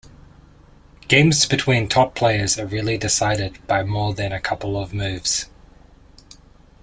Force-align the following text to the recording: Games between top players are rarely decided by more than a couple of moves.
Games 1.07 1.45
between 1.45 1.87
top 1.87 2.15
players 2.15 2.57
are 2.57 2.65
rarely 2.65 2.97
decided 2.97 3.59
by 3.67 3.83
more 3.83 4.15
than 4.15 4.31
a 4.31 4.41
couple 4.41 4.75
of 4.81 4.95
moves. 4.95 5.45